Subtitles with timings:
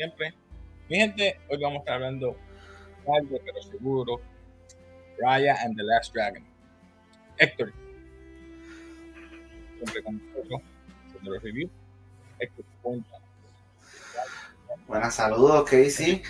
[0.00, 0.32] siempre.
[0.88, 2.34] Mi gente, hoy vamos a estar hablando
[3.06, 4.20] algo, pero seguro,
[5.18, 6.42] Raya and the Last Dragon.
[7.36, 7.70] Héctor,
[9.76, 10.62] siempre con nosotros,
[11.06, 11.70] haciendo los reviews.
[12.38, 13.28] Héctor, cuéntanos.
[14.86, 16.22] Buenas, saludos, Casey.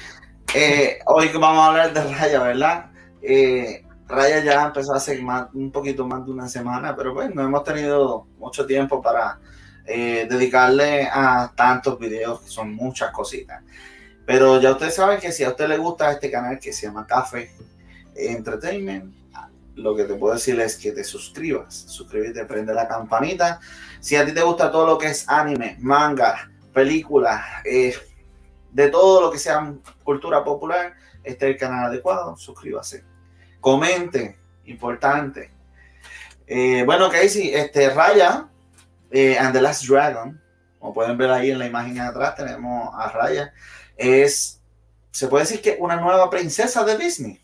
[0.53, 2.91] Eh, hoy vamos a hablar de Raya, ¿verdad?
[3.23, 7.45] Eh, Raya ya empezó hace más, un poquito más de una semana, pero pues no
[7.45, 9.39] hemos tenido mucho tiempo para
[9.93, 13.61] eh, dedicarle a tantos videos, que son muchas cositas.
[14.25, 17.05] Pero ya ustedes saben que si a usted le gusta este canal que se llama
[17.09, 17.51] Café
[18.15, 19.13] Entertainment,
[19.75, 23.59] lo que te puedo decir es que te suscribas, suscríbete, prende la campanita.
[23.99, 27.93] Si a ti te gusta todo lo que es anime, manga, películas, eh,
[28.71, 33.05] de todo lo que sea cultura popular, este es el canal adecuado, suscríbase.
[33.59, 35.51] Comente, importante.
[36.47, 38.50] Eh, bueno, Casey, este Raya
[39.11, 40.41] eh, and the Last Dragon,
[40.79, 43.53] como pueden ver ahí en la imagen atrás, tenemos a Raya,
[43.97, 44.63] es,
[45.11, 47.41] se puede decir que una nueva princesa de Disney.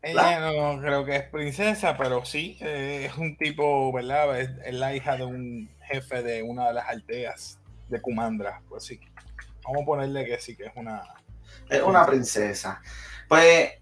[0.00, 4.40] Ella no creo que es princesa, pero sí, eh, es un tipo, ¿verdad?
[4.40, 7.58] Es, la hija de un jefe de una de las aldeas
[7.88, 9.00] de Kumandra, pues sí.
[9.64, 11.02] Vamos a ponerle que sí, que es una...
[11.68, 12.80] Es una princesa.
[13.28, 13.72] Pues,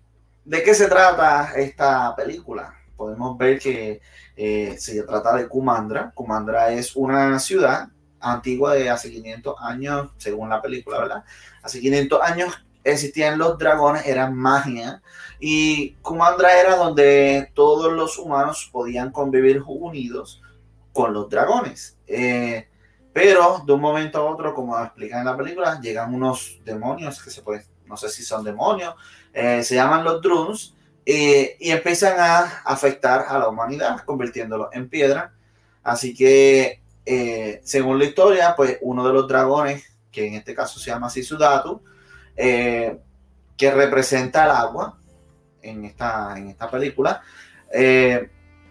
[0.44, 2.75] ¿de qué se trata esta película?
[2.96, 4.00] Podemos ver que
[4.36, 6.12] eh, se trata de Kumandra.
[6.14, 7.88] Kumandra es una ciudad
[8.20, 11.24] antigua de hace 500 años, según la película, ¿verdad?
[11.62, 15.02] Hace 500 años existían los dragones, eran magia.
[15.38, 20.42] Y Kumandra era donde todos los humanos podían convivir unidos
[20.92, 21.98] con los dragones.
[22.06, 22.68] Eh,
[23.12, 27.30] pero de un momento a otro, como explican en la película, llegan unos demonios que
[27.30, 28.94] se pueden, no sé si son demonios,
[29.32, 30.75] eh, se llaman los Druns,
[31.06, 35.32] eh, y empiezan a afectar a la humanidad, convirtiéndolo en piedra.
[35.82, 40.78] Así que, eh, según la historia, pues uno de los dragones, que en este caso
[40.78, 41.80] se llama Sisudatu,
[42.36, 44.98] que representa el agua
[45.62, 47.22] en esta, en esta película,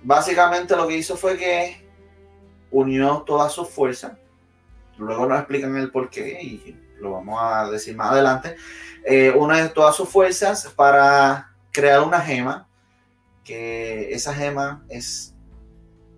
[0.04, 1.88] básicamente lo que hizo fue que
[2.70, 4.12] unió todas sus fuerzas
[4.98, 8.56] luego nos explican el por qué y lo vamos a decir más adelante,
[9.04, 12.70] eh, una de todas sus fuerzas para crear una gema,
[13.44, 15.36] que esa gema es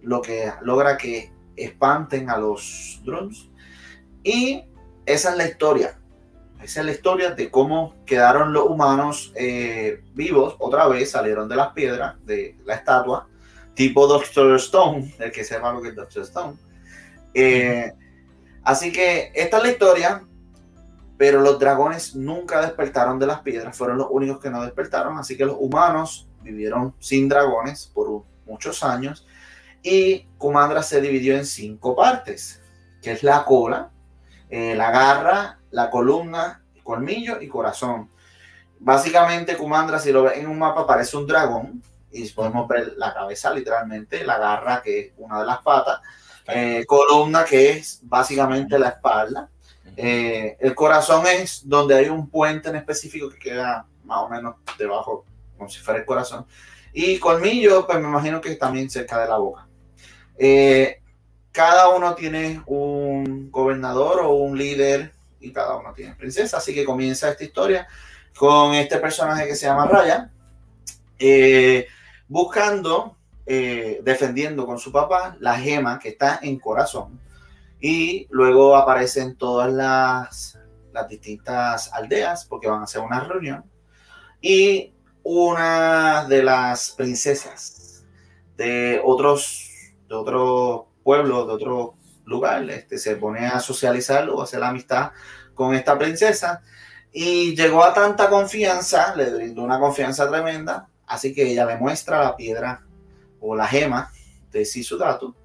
[0.03, 3.49] lo que logra que espanten a los drones.
[4.23, 4.65] Y
[5.07, 5.99] esa es la historia.
[6.61, 11.55] Esa es la historia de cómo quedaron los humanos eh, vivos otra vez, salieron de
[11.55, 13.27] las piedras, de la estatua,
[13.73, 16.57] tipo Doctor Stone, el que sepa lo que es Doctor Stone.
[17.33, 17.91] Eh,
[18.67, 20.26] Así que esta es la historia,
[21.17, 25.35] pero los dragones nunca despertaron de las piedras, fueron los únicos que no despertaron, así
[25.35, 29.27] que los humanos vivieron sin dragones por muchos años
[29.81, 32.61] y Kumandra se dividió en cinco partes,
[33.01, 33.89] que es la cola,
[34.49, 38.09] eh, la garra, la columna, colmillo y corazón.
[38.79, 43.13] Básicamente Kumandra, si lo ves en un mapa, parece un dragón y podemos ver la
[43.13, 45.99] cabeza literalmente, la garra que es una de las patas,
[46.47, 49.49] eh, columna que es básicamente la espalda.
[49.97, 54.55] Eh, el corazón es donde hay un puente en específico que queda más o menos
[54.77, 55.25] debajo,
[55.57, 56.45] como si fuera el corazón.
[56.93, 59.67] Y colmillo, pues me imagino que también cerca de la boca.
[60.37, 61.01] Eh,
[61.51, 66.57] cada uno tiene un gobernador o un líder y cada uno tiene princesa.
[66.57, 67.87] Así que comienza esta historia
[68.37, 70.31] con este personaje que se llama Raya,
[72.27, 73.17] buscando
[73.49, 77.17] eh, defendiendo con su papá la gema que está en corazón.
[77.79, 80.59] Y luego aparecen todas las,
[80.91, 83.65] las distintas aldeas porque van a hacer una reunión.
[84.41, 84.93] Y
[85.23, 88.05] una de las princesas
[88.55, 89.69] de otros,
[90.07, 94.69] de otro pueblo, de otro lugar, este, se pone a socializar o a hacer la
[94.69, 95.11] amistad
[95.53, 96.61] con esta princesa.
[97.11, 102.23] Y llegó a tanta confianza, le brindó una confianza tremenda, así que ella le muestra
[102.23, 102.85] la piedra
[103.39, 104.11] o la gema
[104.51, 105.35] de Sisudatu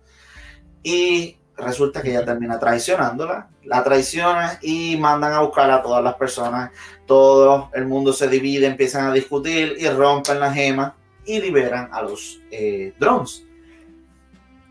[0.83, 6.15] y resulta que ella termina traicionándola, la traiciona y mandan a buscar a todas las
[6.15, 6.71] personas,
[7.07, 10.95] todo el mundo se divide, empiezan a discutir y rompen la gema
[11.25, 13.45] y liberan a los eh, drones.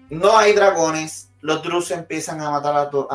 [0.09, 3.07] No hay dragones, los drones empiezan a matar a todos,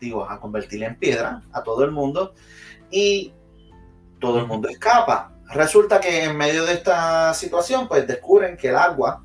[0.00, 2.34] digo, a convertirle en piedra a todo el mundo
[2.90, 3.32] y
[4.20, 5.32] todo el mundo escapa.
[5.48, 9.22] Resulta que en medio de esta situación, pues descubren que el agua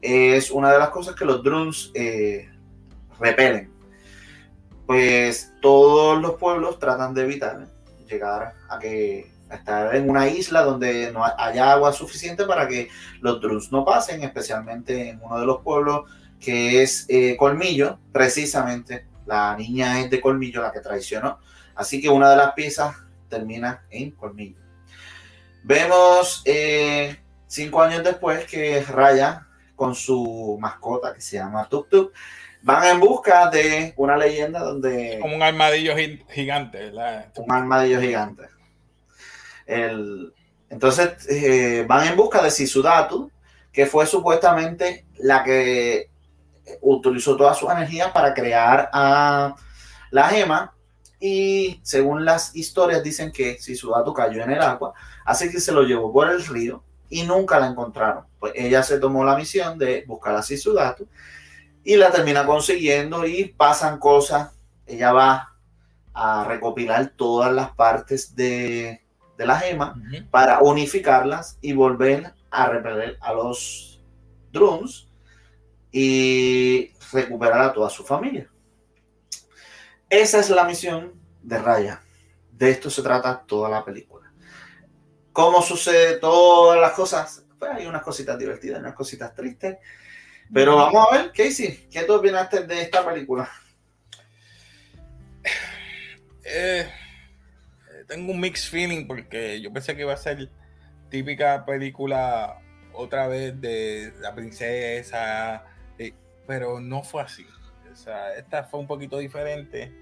[0.00, 2.48] es una de las cosas que los drones eh,
[3.20, 3.72] repelen.
[4.86, 7.66] Pues todos los pueblos tratan de evitar
[8.08, 12.88] llegar a que estar en una isla donde no haya agua suficiente para que
[13.20, 19.06] los drones no pasen, especialmente en uno de los pueblos que es eh, Colmillo, precisamente
[19.26, 21.38] la niña es de colmillo la que traicionó.
[21.76, 22.96] Así que una de las piezas
[23.28, 24.58] termina en colmillo.
[25.62, 29.46] Vemos eh, cinco años después que Raya
[29.76, 32.12] con su mascota que se llama Tuk Tuk
[32.62, 35.18] van en busca de una leyenda donde...
[35.20, 35.94] Como un armadillo
[36.28, 36.92] gigante,
[37.36, 38.44] Un armadillo gigante.
[39.66, 40.32] El,
[40.68, 43.30] entonces eh, van en busca de Sisudatu,
[43.72, 46.10] que fue supuestamente la que
[46.80, 49.54] utilizó toda su energía para crear a
[50.10, 50.74] la gema.
[51.18, 55.82] Y según las historias dicen que Sisudatu cayó en el agua, así que se lo
[55.82, 58.24] llevó por el río y nunca la encontraron.
[58.38, 61.06] Pues ella se tomó la misión de buscar a Sisudatu
[61.84, 64.52] y la termina consiguiendo y pasan cosas.
[64.86, 65.56] Ella va
[66.12, 69.02] a recopilar todas las partes de,
[69.38, 69.94] la gema
[70.30, 74.02] para unificarlas y volver a repeler a los
[74.52, 75.08] drones
[75.90, 78.50] y recuperar a toda su familia.
[80.10, 82.02] Esa es la misión de Raya.
[82.52, 84.30] De esto se trata toda la película.
[85.32, 87.46] ¿Cómo sucede todas las cosas?
[87.58, 89.78] Pues hay unas cositas divertidas, unas cositas tristes
[90.52, 93.50] pero vamos a ver, Casey, ¿qué tú opinaste de esta película?
[96.52, 96.90] Eh,
[98.08, 100.50] tengo un mixed feeling porque yo pensé que iba a ser
[101.08, 102.60] típica película
[102.92, 105.64] otra vez de la princesa,
[106.46, 107.46] pero no fue así.
[107.92, 109.92] O sea, esta fue un poquito diferente.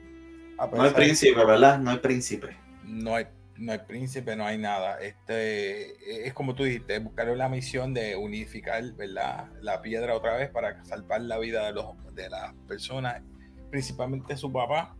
[0.72, 1.78] No hay príncipe, ¿verdad?
[1.78, 2.56] No hay príncipe.
[2.84, 3.26] No hay
[3.58, 4.98] no hay príncipe, no hay nada.
[5.00, 9.48] Este es como tú dijiste, buscar la misión de unificar ¿verdad?
[9.60, 13.22] la piedra otra vez para salvar la vida de, los, de las personas,
[13.70, 14.96] principalmente su papá.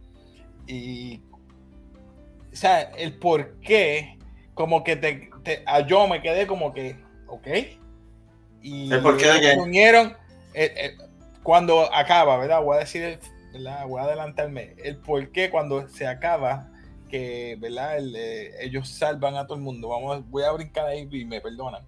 [0.67, 1.23] Y,
[2.53, 4.19] o sea, el por qué,
[4.55, 5.31] como que te,
[5.67, 6.97] a yo me quedé como que,
[7.27, 7.47] ok.
[8.61, 9.57] Y ¿El por qué de qué?
[9.57, 10.17] unieron
[10.53, 10.97] eh, eh,
[11.43, 12.61] cuando acaba, ¿verdad?
[12.61, 13.21] Voy a decir,
[13.53, 13.87] ¿verdad?
[13.87, 14.75] Voy a adelantarme.
[14.79, 16.69] El por qué cuando se acaba
[17.09, 17.99] que, ¿verdad?
[17.99, 19.89] Eh, ellos salvan a todo el mundo.
[19.89, 21.87] Vamos, voy a brincar ahí me perdonan.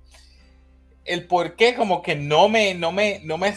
[1.05, 3.55] El por qué como que no me, no me, no me,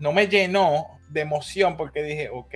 [0.00, 2.54] no me llenó de emoción porque dije, ok.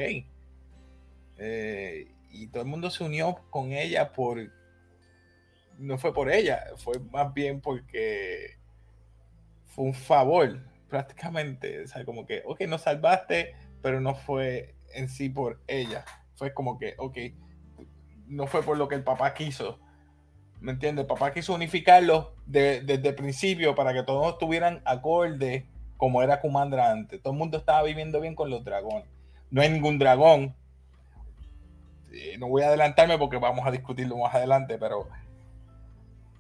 [1.39, 4.39] Eh, y todo el mundo se unió con ella por,
[5.79, 8.57] no fue por ella, fue más bien porque
[9.67, 11.83] fue un favor, prácticamente.
[11.83, 16.05] O sea, como que, ok, nos salvaste, pero no fue en sí por ella.
[16.35, 17.19] Fue como que, ok,
[18.33, 19.79] no fue por lo que el papá quiso.
[20.61, 21.03] ¿Me entiendes?
[21.03, 26.91] El papá quiso unificarlo desde el principio para que todos estuvieran acorde como era Kumandra
[26.91, 27.21] antes.
[27.21, 29.05] Todo el mundo estaba viviendo bien con los dragones.
[29.51, 30.55] No hay ningún dragón.
[32.13, 35.09] Eh, no voy a adelantarme porque vamos a discutirlo más adelante, pero.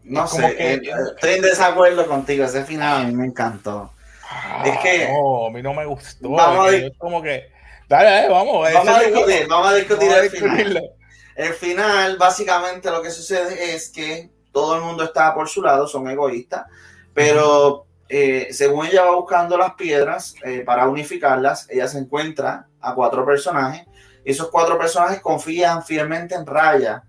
[0.04, 0.80] No sé, eh,
[1.14, 2.44] estoy en desacuerdo contigo.
[2.44, 3.92] Ese final a mí me encantó.
[4.28, 5.08] Ah, es que.
[5.08, 6.30] No, a mí no me gustó.
[6.30, 7.50] Vamos a, como que.
[7.88, 8.72] Dale, vamos.
[8.72, 10.92] Vamos a discutir, vamos a discutir el final.
[11.34, 15.86] El final, básicamente lo que sucede es que todo el mundo está por su lado,
[15.86, 16.66] son egoístas,
[17.14, 22.94] pero eh, según ella va buscando las piedras eh, para unificarlas, ella se encuentra a
[22.94, 23.86] cuatro personajes.
[24.24, 27.04] Y esos cuatro personajes confían fielmente en Raya.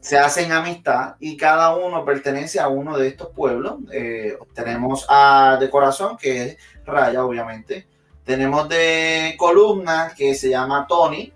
[0.00, 3.76] Se hacen amistad y cada uno pertenece a uno de estos pueblos.
[3.92, 7.86] Eh, tenemos a de corazón, que es Raya, obviamente.
[8.24, 11.32] Tenemos de columna, que se llama Tony,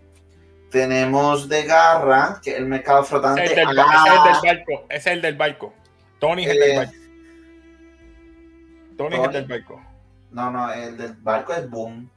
[0.73, 3.45] tenemos de garra, que el mercado flotante.
[3.45, 4.87] Es el del, barco.
[4.88, 5.75] Es el del barco.
[6.19, 6.93] Tony es el del eh, barco.
[8.97, 9.83] Tony, es el del barco.
[10.31, 12.11] No, no, el del barco es Boom.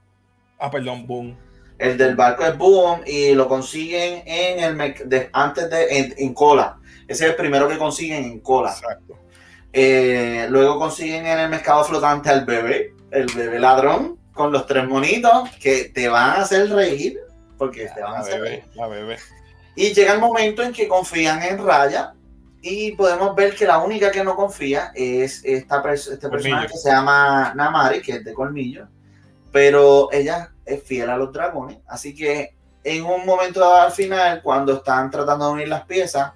[0.57, 1.37] Ah, perdón, Boom.
[1.77, 6.77] El del barco es Boom y lo consiguen en el antes de en, cola.
[7.07, 8.69] Ese es el primero que consiguen en cola.
[8.69, 9.19] Exacto.
[9.73, 14.87] Eh, luego consiguen en el mercado flotante al bebé, el bebé ladrón, con los tres
[14.87, 17.24] monitos que te van a hacer reír
[17.57, 18.27] porque te van a
[18.75, 19.17] la bebé.
[19.75, 22.13] Y llega el momento en que confían en Raya
[22.61, 26.89] y podemos ver que la única que no confía es esta este personaje que se
[26.89, 28.87] llama Namari, que es de colmillo,
[29.51, 34.73] pero ella es fiel a los dragones, así que en un momento al final, cuando
[34.73, 36.33] están tratando de unir las piezas,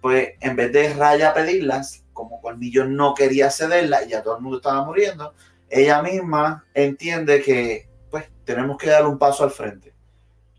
[0.00, 4.42] pues en vez de Raya pedirlas, como Colmillo no quería cederla y ya todo el
[4.42, 5.34] mundo estaba muriendo,
[5.68, 9.97] ella misma entiende que pues tenemos que dar un paso al frente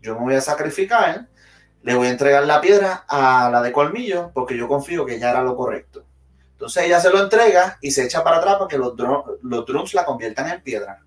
[0.00, 1.28] yo me voy a sacrificar,
[1.82, 5.30] le voy a entregar la piedra a la de colmillo porque yo confío que ya
[5.30, 6.04] era lo correcto.
[6.52, 8.94] Entonces ella se lo entrega y se echa para atrás para que los,
[9.42, 11.02] los drums la conviertan en piedra.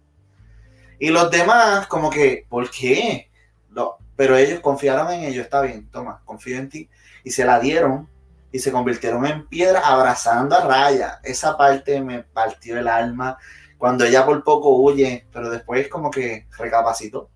[0.99, 3.29] Y los demás, como que, ¿por qué?
[3.69, 6.89] No, pero ellos confiaron en ellos, está bien, toma, confío en ti.
[7.23, 8.09] Y se la dieron
[8.51, 11.19] y se convirtieron en piedra abrazando a Raya.
[11.23, 13.37] Esa parte me partió el alma
[13.77, 17.29] cuando ella por poco huye, pero después como que recapacitó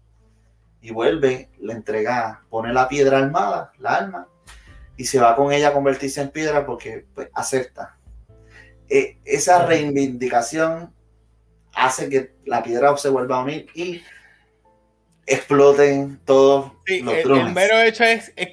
[0.81, 4.27] y vuelve, le entrega, pone la piedra armada, la arma,
[4.95, 7.97] y se va con ella a convertirse en piedra porque pues, acepta.
[8.89, 10.93] Eh, esa reivindicación
[11.73, 14.01] hace que la piedra se vuelva a unir y
[15.27, 18.49] exploten todos los el, el, mero hecho es, es,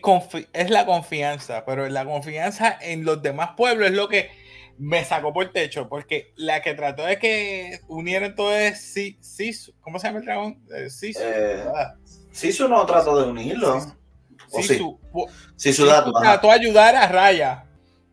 [0.52, 4.28] es, la confianza, pero la confianza en los demás pueblos es lo que
[4.78, 8.80] me sacó por el techo, porque la que trató de que unieran todo es
[9.20, 9.72] Sisu.
[9.80, 10.58] ¿Cómo se llama el dragón?
[10.74, 11.20] Eh, Sisu.
[11.22, 11.64] Eh,
[12.32, 13.80] Sisu no trató de unirlo.
[14.48, 14.98] Sisu,
[15.56, 17.64] Sisu, trató de ayudar a Raya.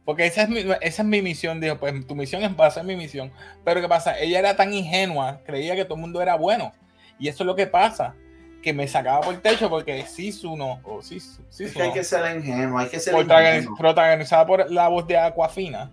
[0.06, 1.62] Porque esa es, mi, esa es mi misión.
[1.62, 3.32] Dijo, pues tu misión es base en mi misión.
[3.64, 4.18] Pero ¿qué pasa?
[4.20, 6.72] Ella era tan ingenua, creía que todo el mundo era bueno.
[7.20, 8.16] Y eso es lo que pasa
[8.64, 10.80] que me sacaba por el techo porque Sisu no.
[10.84, 13.76] O Sisu, Sisu es que hay que ser ingenuo, hay que ser ingenuo.
[13.76, 15.92] Protagonizada por la voz de Aquafina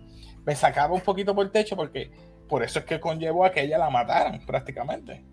[0.49, 2.09] me sacaba un poquito por el techo porque
[2.47, 5.23] por eso es que conllevó a que ella la mataran prácticamente.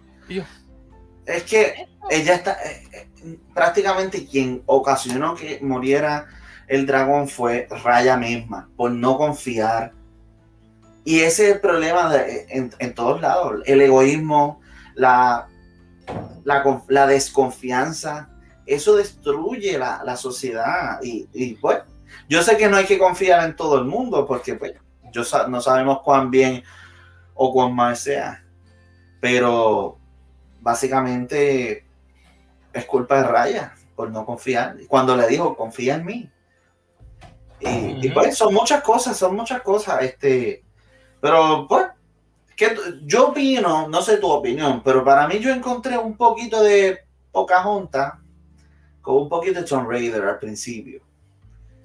[1.25, 6.27] Es que ella está eh, eh, prácticamente quien ocasionó que muriera
[6.69, 9.95] el dragón fue Raya misma, por no confiar.
[11.03, 14.61] Y ese es el problema de, en, todos lados, el egoísmo,
[14.97, 15.49] la,
[16.45, 18.29] la, la desconfianza,
[18.67, 21.01] eso destruye la, la sociedad.
[21.03, 21.79] Y, y, pues,
[22.29, 24.75] yo sé que no hay que confiar en todo el mundo, porque pues,
[25.17, 26.63] yo, no sabemos cuán bien
[27.35, 28.45] o cuán mal sea,
[29.21, 29.99] pero
[30.61, 31.87] básicamente
[32.73, 34.77] es culpa de Raya por no confiar.
[34.89, 36.31] Cuando le dijo, confía en mí.
[37.59, 40.03] Y, pues son muchas cosas, son muchas cosas.
[40.03, 40.63] Este,
[41.21, 41.87] pero pues,
[42.55, 47.01] que yo opino, no sé tu opinión, pero para mí yo encontré un poquito de
[47.33, 48.15] Pocahontas
[49.01, 51.01] con un poquito de Tomb Raider al principio.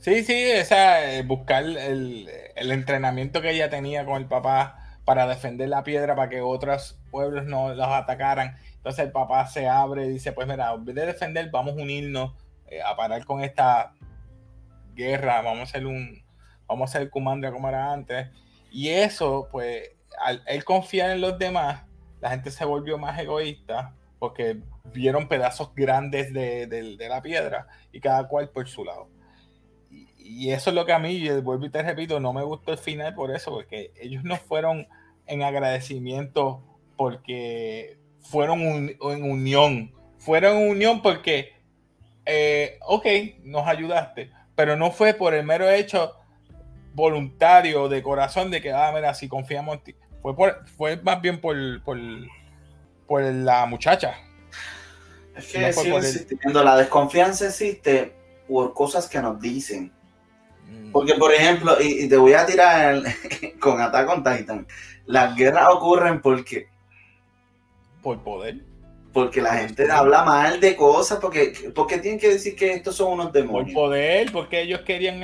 [0.02, 5.28] Sí, sí, esa, eh, buscar el, el, entrenamiento que ella tenía con el papá para
[5.28, 8.58] defender la piedra para que otros pueblos no los atacaran.
[8.78, 11.82] Entonces el papá se abre y dice, pues mira, en vez de defender, vamos a
[11.84, 12.34] unirnos
[12.66, 13.94] eh, a parar con esta
[14.96, 16.24] guerra, vamos a hacer un,
[16.68, 18.28] vamos a hacer Kumandra como era antes.
[18.72, 21.84] Y eso, pues, al él confiar en los demás,
[22.22, 24.62] la gente se volvió más egoísta porque
[24.94, 29.21] vieron pedazos grandes de, de, de la piedra y cada cual por su lado
[30.32, 32.78] y eso es lo que a mí, vuelvo y te repito, no me gustó el
[32.78, 34.88] final por eso, porque ellos no fueron
[35.28, 36.64] en agradecimiento
[36.96, 41.54] porque fueron en unión, fueron en unión porque,
[42.26, 43.06] eh, ok,
[43.44, 46.16] nos ayudaste, pero no fue por el mero hecho
[46.94, 51.22] voluntario de corazón de que, ah, mira, si confiamos en ti, fue, por, fue más
[51.22, 52.00] bien por, por,
[53.06, 54.16] por la muchacha.
[55.36, 58.21] Es que no la desconfianza existe
[58.52, 59.92] por cosas que nos dicen
[60.72, 60.92] Mm.
[60.92, 63.02] Porque, por ejemplo, y, te voy a tirar
[63.60, 64.68] con Attack on Titan,
[65.06, 66.68] las guerras ocurren porque...
[68.02, 68.62] Por poder.
[69.14, 73.14] Porque la gente habla mal de cosas, porque, porque tienen que decir que estos son
[73.14, 73.74] unos demonios.
[73.74, 75.20] Por poder, porque ellos querían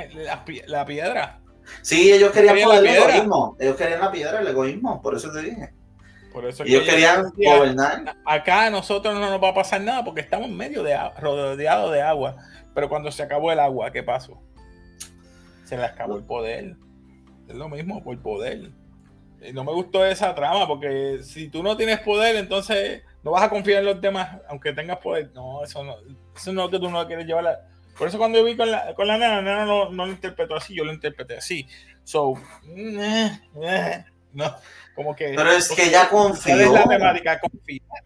[0.67, 1.39] la, piedra.
[1.81, 3.55] Sí, ellos querían el egoísmo.
[3.57, 5.74] Ellos querían la piedra, el egoísmo, por eso te dije.
[6.38, 8.15] Por eso ellos querían gobernar.
[8.24, 11.91] Acá a nosotros no nos va a pasar nada porque estamos en medio de rodeados
[11.91, 12.36] de agua.
[12.75, 14.39] Pero cuando se acabó el agua, ¿qué pasó?
[15.63, 16.75] se le acabó el poder.
[17.48, 18.70] Es lo mismo, por poder.
[19.41, 23.41] Y no me gustó esa trama, porque si tú no tienes poder, entonces no vas
[23.41, 25.32] a confiar en los demás, aunque tengas poder.
[25.34, 25.96] No, eso no,
[26.36, 27.67] eso no es que tú no quieres llevar.
[27.98, 30.12] Por eso cuando yo vi con la, con la nena, la nena no, no, lo
[30.12, 31.67] interpretó así, yo lo interpreté así.
[32.03, 32.36] So,
[32.75, 34.06] eh, eh,
[34.38, 34.56] no,
[34.94, 35.34] como que.
[35.36, 36.56] Pero es que ella confió.
[36.56, 37.41] Es la temática.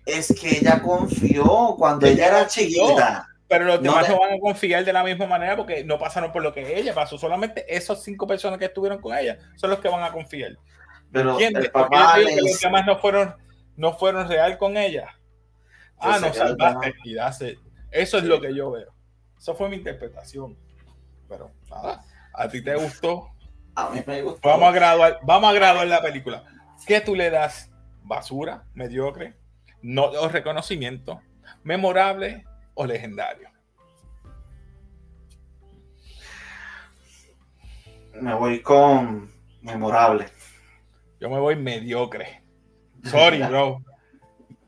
[0.06, 3.28] Es que ella confió cuando ella, ella era chiquita.
[3.50, 6.42] Pero los demás no, van a confiar de la misma manera porque no pasaron por
[6.42, 7.18] lo que ella pasó.
[7.18, 10.58] Solamente esos cinco personas que estuvieron con ella son los que van a confiar.
[11.12, 12.36] Pero el papá les...
[12.36, 13.36] que los demás no fueron,
[13.76, 15.10] no fueron real con ella.
[16.00, 17.60] Ah, no salvaste.
[17.92, 18.94] Eso es lo que yo veo.
[19.38, 20.58] Eso fue mi interpretación.
[21.28, 23.32] Pero nada, a ti te gustó.
[23.75, 24.50] A mí me gustó.
[24.50, 26.44] Vamos a graduar, vamos a graduar la película.
[26.86, 27.70] ¿Qué tú le das?
[28.04, 29.36] Basura, mediocre,
[29.82, 31.22] no reconocimiento,
[31.63, 33.50] memorable o legendario?
[38.13, 40.28] Me voy con memorable.
[41.20, 42.44] Yo me voy mediocre.
[43.04, 43.84] Sorry, bro.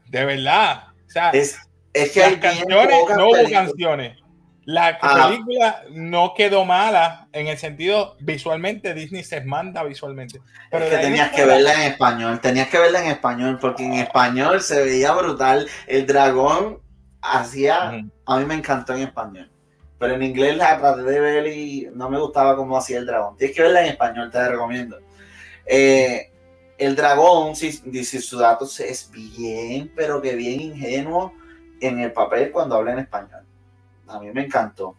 [0.08, 0.88] De verdad.
[1.08, 1.60] O sea, es,
[1.94, 4.23] es que hay canciones, no hubo canciones.
[4.66, 5.28] La ah.
[5.28, 10.40] película no quedó mala en el sentido visualmente, Disney se manda visualmente.
[10.72, 13.94] Pero es que tenías que verla en español, tenías que verla en español, porque en
[13.94, 15.68] español se veía brutal.
[15.88, 16.80] El dragón
[17.22, 17.90] hacía,
[18.26, 19.50] a mí me encantó en español.
[20.00, 23.38] Pero en inglés la traté de ver y no me gustaba cómo hacía el dragón.
[23.38, 25.00] Tienes que verla en español, te recomiendo.
[25.66, 26.30] Eh,
[26.78, 31.34] el dragón, si, si su datos es bien, pero que bien ingenuo.
[31.80, 33.46] en el papel cuando habla en español.
[34.14, 34.96] A mí me encantó.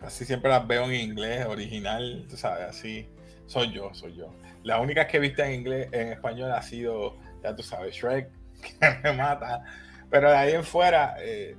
[0.00, 3.08] Así siempre las veo en inglés, original, tú sabes, así.
[3.46, 4.32] Soy yo, soy yo.
[4.62, 8.28] La única que he visto en inglés, en español ha sido, ya tú sabes, Shrek,
[8.80, 9.62] que me mata.
[10.10, 11.56] Pero de ahí en fuera, eh,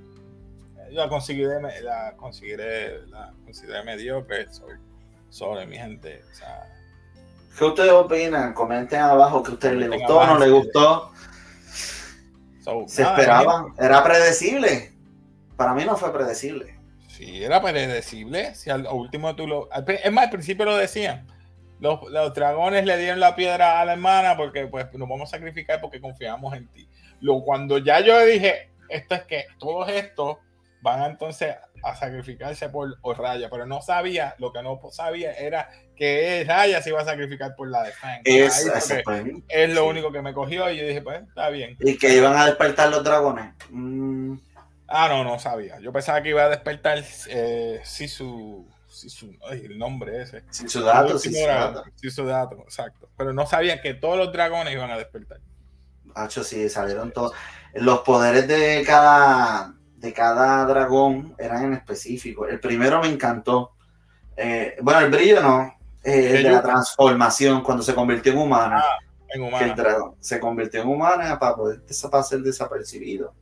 [0.90, 4.78] yo la conseguiré, la conseguiré, la consideré mediocre sobre,
[5.30, 6.22] sobre mi gente.
[6.30, 6.66] O sea,
[7.58, 8.54] ¿Qué ustedes opinan?
[8.54, 11.10] Comenten abajo que a ustedes les gustó o no les gustó.
[12.62, 14.87] So, Se nada, esperaba, era predecible.
[15.58, 16.78] Para mí no fue predecible.
[17.08, 18.54] Sí, era predecible.
[18.54, 19.68] Si al último tú lo.
[19.72, 21.26] Es más, al principio lo decían.
[21.80, 25.36] Los, los, dragones le dieron la piedra a la hermana porque pues nos vamos a
[25.36, 26.88] sacrificar porque confiamos en ti.
[27.20, 30.38] Lo, cuando ya yo dije, esto es que todos estos
[30.80, 36.44] van entonces a sacrificarse por Raya, pero no sabía, lo que no sabía era que
[36.46, 38.22] Raya se iba a sacrificar por la defensa.
[38.24, 38.70] Es,
[39.48, 41.76] es lo único que me cogió y yo dije, pues está bien.
[41.80, 43.54] Y que iban a despertar los dragones.
[43.70, 44.17] Mm.
[44.88, 45.78] Ah, no, no sabía.
[45.80, 50.44] Yo pensaba que iba a despertar eh, Sisu, Sisu ay, el nombre ese.
[50.50, 53.10] Sisu Dato, Sisu Dato, exacto.
[53.16, 55.40] Pero no sabía que todos los dragones iban a despertar.
[56.14, 57.32] Hacho, sí, salieron todos.
[57.74, 62.46] Los poderes de cada de cada dragón eran en específico.
[62.46, 63.72] El primero me encantó.
[64.36, 65.74] Eh, bueno, el brillo no.
[66.02, 68.78] Eh, el de la transformación, cuando se convirtió en humana.
[68.78, 69.66] Ah, en humana.
[69.66, 73.34] el dragón se convirtió en humana para poder para ser desapercibido.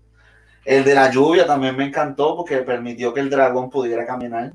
[0.66, 4.52] El de la lluvia también me encantó porque permitió que el dragón pudiera caminar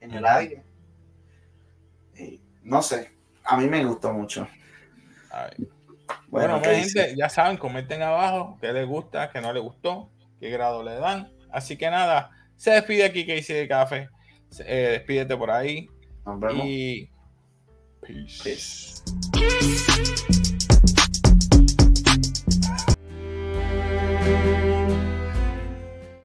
[0.00, 0.62] en el aire.
[2.62, 3.10] no sé,
[3.44, 4.46] a mí me gustó mucho.
[6.28, 10.08] Bueno, gente, ya saben, comenten abajo qué les gusta, qué no les gustó
[10.40, 11.30] qué grado le dan.
[11.52, 14.08] Así que nada, se despide aquí Casey de Café.
[14.60, 15.88] Eh, despídete por ahí.
[16.24, 16.66] Nos vemos.
[16.66, 17.10] Y.
[18.00, 19.02] Peace.